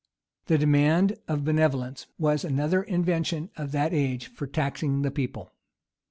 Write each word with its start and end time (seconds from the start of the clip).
The 0.47 0.57
demand 0.57 1.19
of 1.27 1.45
benevolence 1.45 2.07
was 2.17 2.43
another 2.43 2.81
invention 2.81 3.51
of 3.55 3.71
that 3.73 3.93
age 3.93 4.29
for 4.29 4.47
taxing 4.47 5.03
the 5.03 5.11
people. 5.11 5.51